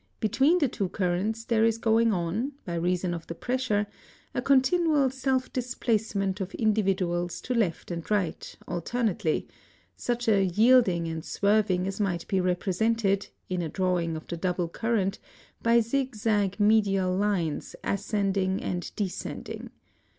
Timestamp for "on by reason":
2.11-3.13